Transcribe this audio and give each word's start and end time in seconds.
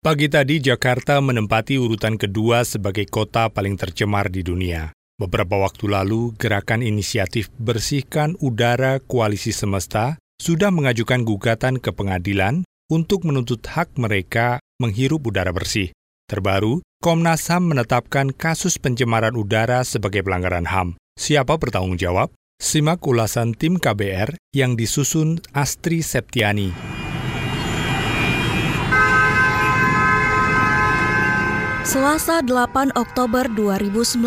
Pagi 0.00 0.32
tadi 0.32 0.64
Jakarta 0.64 1.20
menempati 1.20 1.76
urutan 1.76 2.16
kedua 2.16 2.64
sebagai 2.64 3.04
kota 3.04 3.52
paling 3.52 3.76
tercemar 3.76 4.32
di 4.32 4.40
dunia. 4.40 4.96
Beberapa 5.20 5.60
waktu 5.60 5.92
lalu, 5.92 6.32
gerakan 6.40 6.80
inisiatif 6.80 7.52
Bersihkan 7.60 8.32
Udara 8.40 8.96
Koalisi 9.04 9.52
Semesta 9.52 10.16
sudah 10.40 10.72
mengajukan 10.72 11.20
gugatan 11.20 11.76
ke 11.76 11.92
pengadilan 11.92 12.64
untuk 12.88 13.28
menuntut 13.28 13.60
hak 13.60 14.00
mereka 14.00 14.56
menghirup 14.80 15.20
udara 15.20 15.52
bersih. 15.52 15.92
Terbaru, 16.32 16.80
Komnas 17.04 17.52
HAM 17.52 17.68
menetapkan 17.68 18.32
kasus 18.32 18.80
pencemaran 18.80 19.36
udara 19.36 19.84
sebagai 19.84 20.24
pelanggaran 20.24 20.64
HAM. 20.64 20.96
Siapa 21.20 21.60
bertanggung 21.60 22.00
jawab? 22.00 22.32
Simak 22.56 23.04
ulasan 23.04 23.52
tim 23.52 23.76
KBR 23.76 24.32
yang 24.56 24.80
disusun 24.80 25.44
Astri 25.52 26.00
Septiani. 26.00 26.99
Selasa 31.90 32.38
8 32.38 32.94
Oktober 32.94 33.50
2019, 33.50 34.22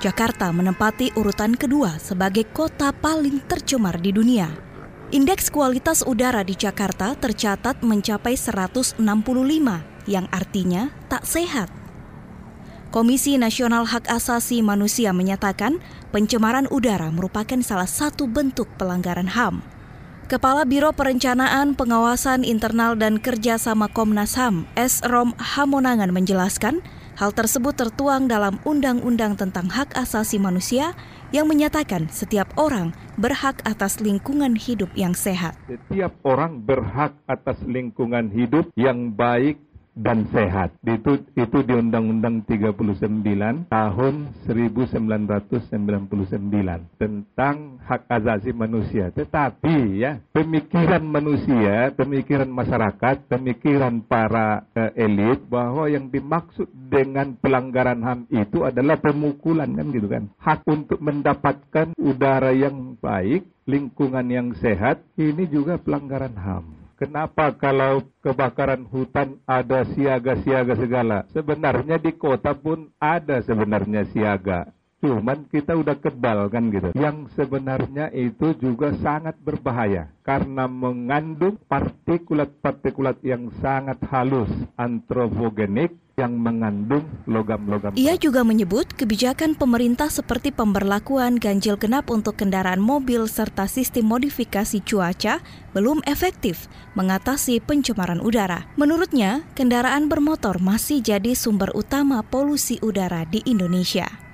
Jakarta 0.00 0.48
menempati 0.48 1.12
urutan 1.12 1.52
kedua 1.52 2.00
sebagai 2.00 2.48
kota 2.56 2.88
paling 2.88 3.44
tercemar 3.44 4.00
di 4.00 4.08
dunia. 4.16 4.48
Indeks 5.12 5.52
kualitas 5.52 6.00
udara 6.00 6.40
di 6.40 6.56
Jakarta 6.56 7.12
tercatat 7.20 7.84
mencapai 7.84 8.32
165, 8.32 8.96
yang 10.08 10.24
artinya 10.32 10.88
tak 11.12 11.28
sehat. 11.28 11.68
Komisi 12.88 13.36
Nasional 13.36 13.84
Hak 13.84 14.08
Asasi 14.08 14.64
Manusia 14.64 15.12
menyatakan 15.12 15.84
pencemaran 16.16 16.64
udara 16.72 17.12
merupakan 17.12 17.60
salah 17.60 17.92
satu 17.92 18.24
bentuk 18.24 18.72
pelanggaran 18.80 19.28
HAM. 19.28 19.79
Kepala 20.30 20.62
Biro 20.62 20.94
Perencanaan 20.94 21.74
Pengawasan 21.74 22.46
Internal 22.46 22.94
dan 22.94 23.18
Kerjasama 23.18 23.90
Komnas 23.90 24.38
HAM, 24.38 24.62
S. 24.78 25.02
Rom 25.02 25.34
Hamonangan 25.34 26.14
menjelaskan, 26.14 26.86
hal 27.18 27.34
tersebut 27.34 27.74
tertuang 27.74 28.30
dalam 28.30 28.62
Undang-Undang 28.62 29.34
tentang 29.34 29.66
Hak 29.66 29.90
Asasi 29.98 30.38
Manusia 30.38 30.94
yang 31.34 31.50
menyatakan 31.50 32.06
setiap 32.14 32.46
orang 32.54 32.94
berhak 33.18 33.58
atas 33.66 33.98
lingkungan 33.98 34.54
hidup 34.54 34.94
yang 34.94 35.18
sehat. 35.18 35.58
Setiap 35.66 36.14
orang 36.22 36.62
berhak 36.62 37.10
atas 37.26 37.58
lingkungan 37.66 38.30
hidup 38.30 38.70
yang 38.78 39.10
baik, 39.10 39.58
dan 39.94 40.26
sehat. 40.30 40.74
Itu 40.86 41.22
itu 41.34 41.58
di 41.66 41.74
Undang-Undang 41.74 42.46
39 42.46 43.68
tahun 43.68 44.14
1999 44.46 46.96
tentang 46.96 47.56
hak 47.84 48.02
asasi 48.08 48.50
manusia. 48.54 49.10
Tetapi 49.10 50.00
ya, 50.00 50.18
pemikiran 50.32 51.02
manusia, 51.02 51.90
pemikiran 51.94 52.50
masyarakat, 52.50 53.26
pemikiran 53.26 54.02
para 54.06 54.64
uh, 54.74 54.90
elit 54.94 55.42
bahwa 55.50 55.90
yang 55.90 56.08
dimaksud 56.08 56.70
dengan 56.90 57.34
pelanggaran 57.38 58.02
HAM 58.02 58.20
itu 58.30 58.66
adalah 58.66 58.98
pemukulan 58.98 59.70
kan 59.74 59.86
gitu 59.94 60.08
kan. 60.10 60.30
Hak 60.38 60.66
untuk 60.66 60.98
mendapatkan 61.02 61.94
udara 61.98 62.54
yang 62.54 62.98
baik, 62.98 63.46
lingkungan 63.66 64.26
yang 64.30 64.48
sehat, 64.58 65.02
ini 65.18 65.46
juga 65.46 65.78
pelanggaran 65.78 66.34
HAM. 66.34 66.79
Kenapa 67.00 67.56
kalau 67.56 68.04
kebakaran 68.20 68.84
hutan 68.84 69.40
ada 69.48 69.88
siaga-siaga 69.88 70.76
segala? 70.76 71.24
Sebenarnya 71.32 71.96
di 71.96 72.12
kota 72.12 72.52
pun 72.52 72.92
ada 73.00 73.40
sebenarnya 73.40 74.04
siaga. 74.12 74.68
Cuman 75.00 75.48
kita 75.48 75.80
udah 75.80 75.96
kebal 75.96 76.52
kan 76.52 76.68
gitu. 76.68 76.92
Yang 76.92 77.32
sebenarnya 77.32 78.12
itu 78.12 78.52
juga 78.60 78.92
sangat 79.00 79.32
berbahaya 79.40 80.12
karena 80.20 80.68
mengandung 80.68 81.56
partikulat-partikulat 81.72 83.24
yang 83.24 83.48
sangat 83.64 83.96
halus, 84.12 84.52
antropogenik 84.76 85.96
yang 86.20 86.36
mengandung 86.36 87.08
logam-logam. 87.24 87.96
Ia 87.96 88.20
juga 88.20 88.44
menyebut 88.44 88.92
kebijakan 88.92 89.56
pemerintah 89.56 90.12
seperti 90.12 90.52
pemberlakuan 90.52 91.40
ganjil 91.40 91.80
genap 91.80 92.12
untuk 92.12 92.36
kendaraan 92.36 92.84
mobil 92.84 93.24
serta 93.24 93.64
sistem 93.64 94.12
modifikasi 94.12 94.84
cuaca 94.84 95.40
belum 95.72 96.04
efektif 96.04 96.68
mengatasi 96.92 97.64
pencemaran 97.64 98.20
udara. 98.20 98.68
Menurutnya, 98.76 99.48
kendaraan 99.56 100.12
bermotor 100.12 100.60
masih 100.60 101.00
jadi 101.00 101.32
sumber 101.32 101.72
utama 101.72 102.20
polusi 102.20 102.76
udara 102.84 103.24
di 103.24 103.40
Indonesia. 103.48 104.29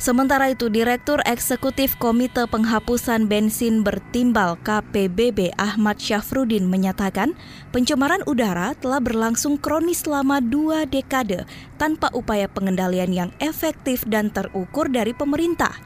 Sementara 0.00 0.48
itu, 0.48 0.72
Direktur 0.72 1.20
Eksekutif 1.28 1.92
Komite 2.00 2.48
Penghapusan 2.48 3.28
Bensin 3.28 3.84
Bertimbal 3.84 4.56
KPBB 4.64 5.52
Ahmad 5.60 6.00
Syafrudin 6.00 6.72
menyatakan 6.72 7.36
pencemaran 7.68 8.24
udara 8.24 8.72
telah 8.80 8.96
berlangsung 8.96 9.60
kronis 9.60 10.00
selama 10.00 10.40
dua 10.40 10.88
dekade 10.88 11.44
tanpa 11.76 12.08
upaya 12.16 12.48
pengendalian 12.48 13.12
yang 13.12 13.30
efektif 13.44 14.00
dan 14.08 14.32
terukur 14.32 14.88
dari 14.88 15.12
pemerintah. 15.12 15.76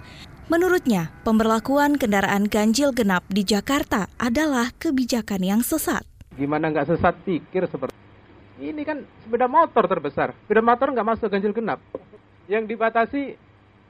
Menurutnya, 0.47 1.10
pemberlakuan 1.26 1.98
kendaraan 1.98 2.47
ganjil 2.47 2.94
genap 2.94 3.26
di 3.26 3.42
Jakarta 3.42 4.06
adalah 4.22 4.70
kebijakan 4.78 5.42
yang 5.42 5.60
sesat. 5.66 6.06
Gimana 6.38 6.70
nggak 6.70 6.86
sesat 6.86 7.19
pikir 7.26 7.66
seperti 7.66 7.91
ini 8.62 8.86
kan 8.86 9.03
sepeda 9.26 9.50
motor 9.50 9.91
terbesar. 9.91 10.30
Sepeda 10.47 10.62
motor 10.62 10.94
nggak 10.94 11.03
masuk 11.03 11.26
ganjil 11.34 11.50
genap. 11.50 11.82
Yang 12.47 12.78
dibatasi 12.78 13.22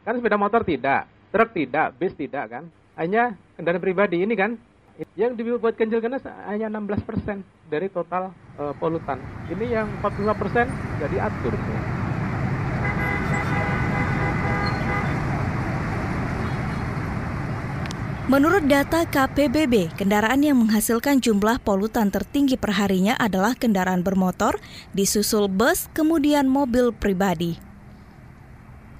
Kan 0.04 0.20
sepeda 0.20 0.36
motor 0.36 0.60
tidak, 0.68 1.08
truk 1.32 1.56
tidak, 1.56 1.96
bis 1.96 2.12
tidak 2.12 2.52
kan. 2.52 2.68
Hanya 2.94 3.32
kendaraan 3.56 3.80
pribadi 3.80 4.20
ini 4.20 4.36
kan 4.36 4.60
yang 5.18 5.34
dibuat 5.34 5.74
ganjil 5.74 5.98
genap 5.98 6.22
hanya 6.46 6.70
16% 6.70 7.40
dari 7.72 7.88
total 7.88 8.30
uh, 8.60 8.76
polutan. 8.76 9.18
Ini 9.48 9.82
yang 9.82 9.88
45% 10.04 11.00
jadi 11.00 11.16
atur. 11.24 11.56
Menurut 18.24 18.64
data 18.64 19.04
KPBB, 19.04 20.00
kendaraan 20.00 20.40
yang 20.44 20.56
menghasilkan 20.56 21.20
jumlah 21.20 21.60
polutan 21.60 22.08
tertinggi 22.08 22.56
perharinya 22.56 23.16
adalah 23.20 23.52
kendaraan 23.52 24.00
bermotor, 24.00 24.60
disusul 24.96 25.48
bus, 25.48 25.92
kemudian 25.92 26.48
mobil 26.48 26.92
pribadi. 26.92 27.73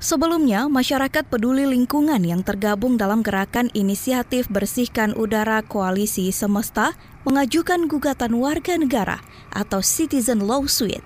Sebelumnya, 0.03 0.67
masyarakat 0.67 1.31
peduli 1.31 1.65
lingkungan 1.65 2.21
yang 2.27 2.43
tergabung 2.43 2.99
dalam 2.99 3.23
gerakan 3.23 3.71
inisiatif 3.73 4.51
Bersihkan 4.51 5.15
Udara 5.15 5.63
Koalisi 5.63 6.29
Semesta 6.35 6.99
mengajukan 7.23 7.87
gugatan 7.87 8.37
warga 8.37 8.75
negara 8.75 9.23
atau 9.55 9.81
Citizen 9.81 10.45
Lawsuit. 10.45 11.01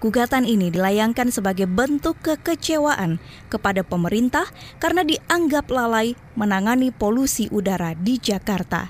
Gugatan 0.00 0.48
ini 0.48 0.72
dilayangkan 0.72 1.28
sebagai 1.28 1.68
bentuk 1.68 2.16
kekecewaan 2.24 3.20
kepada 3.52 3.84
pemerintah 3.84 4.48
karena 4.80 5.04
dianggap 5.04 5.68
lalai 5.68 6.16
menangani 6.40 6.88
polusi 6.88 7.52
udara 7.52 7.92
di 7.92 8.16
Jakarta. 8.16 8.88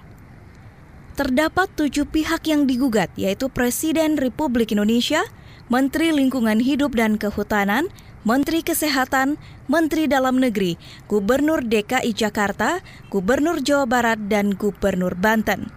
Terdapat 1.18 1.66
tujuh 1.74 2.06
pihak 2.06 2.46
yang 2.46 2.70
digugat, 2.70 3.10
yaitu 3.18 3.50
Presiden 3.50 4.14
Republik 4.22 4.70
Indonesia, 4.70 5.26
Menteri 5.66 6.14
Lingkungan 6.14 6.62
Hidup 6.62 6.94
dan 6.94 7.18
Kehutanan, 7.18 7.90
Menteri 8.20 8.60
Kesehatan, 8.60 9.40
Menteri 9.64 10.04
Dalam 10.04 10.36
Negeri, 10.36 10.76
Gubernur 11.08 11.64
DKI 11.64 12.12
Jakarta, 12.12 12.84
Gubernur 13.08 13.64
Jawa 13.64 13.88
Barat, 13.88 14.20
dan 14.28 14.52
Gubernur 14.52 15.16
Banten. 15.16 15.72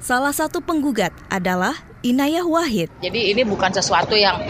Salah 0.00 0.32
satu 0.32 0.64
penggugat 0.64 1.12
adalah 1.28 1.76
Inayah 2.00 2.48
Wahid. 2.48 2.88
Jadi 3.04 3.36
ini 3.36 3.44
bukan 3.44 3.70
sesuatu 3.76 4.16
yang 4.16 4.40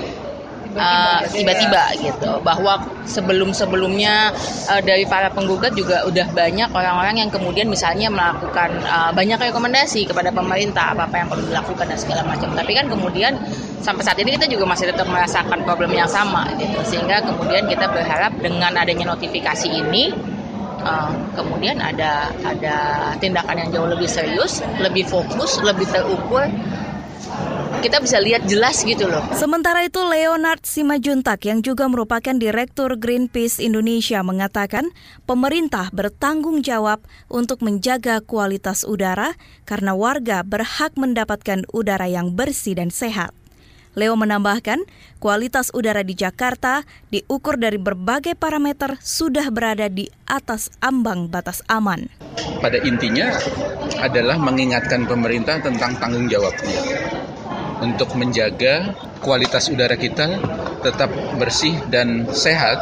Tiba-tiba. 1.28 1.82
Uh, 1.92 2.00
gitu. 2.00 2.30
Bahwa 2.40 2.80
sebelum-sebelumnya 3.04 4.32
uh, 4.72 4.82
dari 4.82 5.04
para 5.04 5.28
penggugat 5.28 5.76
juga 5.76 6.04
udah 6.08 6.26
banyak 6.32 6.70
orang-orang 6.72 7.26
yang 7.26 7.30
kemudian 7.30 7.68
misalnya 7.68 8.08
melakukan 8.08 8.72
uh, 8.88 9.12
banyak 9.12 9.36
rekomendasi 9.36 10.08
kepada 10.08 10.32
pemerintah 10.32 10.96
apa-apa 10.96 11.16
yang 11.20 11.28
perlu 11.28 11.44
dilakukan 11.48 11.86
dan 11.88 11.98
segala 11.98 12.22
macam. 12.24 12.48
Tapi 12.56 12.72
kan 12.72 12.86
kemudian 12.88 13.32
sampai 13.84 14.02
saat 14.06 14.18
ini 14.22 14.38
kita 14.38 14.48
juga 14.48 14.64
masih 14.64 14.88
tetap 14.88 15.06
merasakan 15.08 15.60
problem 15.66 15.92
yang 15.92 16.08
sama 16.08 16.48
gitu. 16.56 16.80
Sehingga 16.88 17.20
kemudian 17.24 17.68
kita 17.68 17.90
berharap 17.92 18.32
dengan 18.40 18.72
adanya 18.72 19.12
notifikasi 19.12 19.68
ini 19.68 20.14
uh, 20.82 21.12
kemudian 21.36 21.78
ada 21.78 22.32
ada 22.42 22.76
tindakan 23.20 23.66
yang 23.66 23.68
jauh 23.70 23.88
lebih 23.88 24.08
serius, 24.08 24.64
lebih 24.80 25.06
fokus, 25.06 25.60
lebih 25.62 25.86
terukur 25.88 26.48
kita 27.82 27.98
bisa 27.98 28.22
lihat 28.22 28.46
jelas 28.46 28.86
gitu 28.86 29.10
loh. 29.10 29.26
Sementara 29.34 29.82
itu 29.82 29.98
Leonard 29.98 30.62
Simajuntak 30.62 31.42
yang 31.50 31.66
juga 31.66 31.90
merupakan 31.90 32.30
Direktur 32.30 32.94
Greenpeace 32.94 33.58
Indonesia 33.58 34.22
mengatakan 34.22 34.94
pemerintah 35.26 35.90
bertanggung 35.90 36.62
jawab 36.62 37.02
untuk 37.26 37.58
menjaga 37.66 38.22
kualitas 38.22 38.86
udara 38.86 39.34
karena 39.66 39.98
warga 39.98 40.46
berhak 40.46 40.94
mendapatkan 40.94 41.66
udara 41.74 42.06
yang 42.06 42.38
bersih 42.38 42.78
dan 42.78 42.94
sehat. 42.94 43.34
Leo 43.92 44.16
menambahkan, 44.16 44.88
kualitas 45.20 45.68
udara 45.76 46.00
di 46.00 46.16
Jakarta 46.16 46.80
diukur 47.12 47.60
dari 47.60 47.76
berbagai 47.76 48.32
parameter 48.38 48.96
sudah 49.04 49.52
berada 49.52 49.92
di 49.92 50.08
atas 50.24 50.72
ambang 50.80 51.28
batas 51.28 51.60
aman. 51.68 52.08
Pada 52.64 52.80
intinya 52.80 53.36
adalah 54.00 54.40
mengingatkan 54.40 55.04
pemerintah 55.04 55.60
tentang 55.60 55.92
tanggung 56.00 56.24
jawabnya 56.24 57.20
untuk 57.82 58.14
menjaga 58.14 58.94
kualitas 59.18 59.66
udara 59.68 59.98
kita 59.98 60.38
tetap 60.80 61.10
bersih 61.36 61.82
dan 61.90 62.30
sehat 62.30 62.78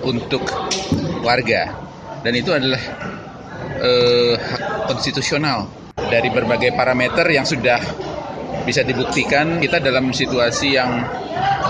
untuk 0.00 0.42
warga. 1.20 1.76
Dan 2.24 2.32
itu 2.34 2.50
adalah 2.50 2.80
eh, 3.78 4.34
hak 4.34 4.88
konstitusional 4.88 5.68
dari 5.96 6.32
berbagai 6.32 6.72
parameter 6.72 7.28
yang 7.28 7.44
sudah 7.44 7.78
bisa 8.66 8.82
dibuktikan 8.82 9.62
kita 9.62 9.78
dalam 9.78 10.10
situasi 10.10 10.74
yang 10.74 11.06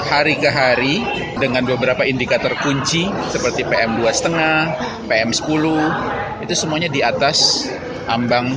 hari 0.07 0.39
ke 0.41 0.49
hari 0.49 1.05
dengan 1.37 1.67
beberapa 1.69 2.07
indikator 2.09 2.57
kunci 2.57 3.05
seperti 3.29 3.69
PM2,5, 3.69 5.05
PM10 5.05 5.65
itu 6.47 6.55
semuanya 6.57 6.89
di 6.89 7.05
atas 7.05 7.69
ambang 8.09 8.55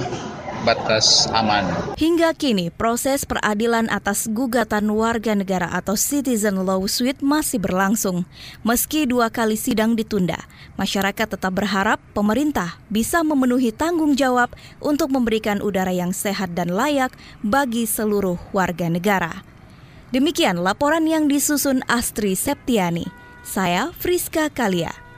batas 0.64 1.28
aman. 1.32 1.66
Hingga 1.96 2.36
kini, 2.36 2.72
proses 2.72 3.24
peradilan 3.28 3.88
atas 3.90 4.30
gugatan 4.30 4.92
warga 4.94 5.36
negara 5.36 5.68
atau 5.72 5.98
citizen 5.98 6.62
lawsuit 6.64 7.20
masih 7.24 7.60
berlangsung. 7.60 8.28
Meski 8.62 9.08
dua 9.08 9.34
kali 9.34 9.56
sidang 9.56 9.96
ditunda, 9.98 10.38
masyarakat 10.76 11.36
tetap 11.36 11.54
berharap 11.56 11.98
pemerintah 12.12 12.80
bisa 12.88 13.26
memenuhi 13.26 13.72
tanggung 13.74 14.14
jawab 14.14 14.52
untuk 14.84 15.12
memberikan 15.12 15.60
udara 15.60 15.92
yang 15.92 16.12
sehat 16.12 16.56
dan 16.56 16.72
layak 16.72 17.12
bagi 17.42 17.88
seluruh 17.90 18.38
warga 18.56 18.88
negara. 18.88 19.44
Demikian 20.10 20.62
laporan 20.62 21.06
yang 21.06 21.30
disusun 21.30 21.86
Astri 21.86 22.34
Septiani. 22.34 23.06
Saya 23.46 23.94
Friska 23.94 24.50
Kalia. 24.50 25.09